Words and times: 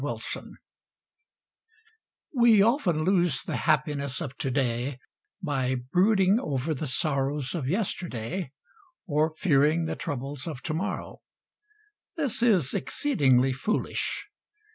TO 0.03 0.07
DAY 0.39 0.47
We 2.33 2.63
often 2.63 3.03
lose 3.03 3.43
the 3.43 3.55
happiness 3.55 4.19
of 4.19 4.35
to 4.37 4.49
day 4.49 4.97
by 5.43 5.75
brooding 5.75 6.39
over 6.39 6.73
the 6.73 6.87
sorrows 6.87 7.53
of 7.53 7.67
yesterday 7.69 8.51
or 9.05 9.35
fearing 9.37 9.85
the 9.85 9.95
troubles 9.95 10.47
of 10.47 10.63
to 10.63 10.73
morrow. 10.73 11.19
This 12.15 12.41
is 12.41 12.73
exceedingly 12.73 13.53
foolish. 13.53 14.27